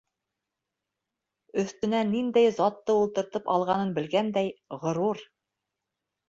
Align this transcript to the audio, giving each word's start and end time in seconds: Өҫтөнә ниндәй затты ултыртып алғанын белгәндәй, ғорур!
Өҫтөнә 1.63 1.99
ниндәй 2.13 2.53
затты 2.61 2.95
ултыртып 3.03 3.53
алғанын 3.57 3.93
белгәндәй, 3.99 4.51
ғорур! 4.87 5.23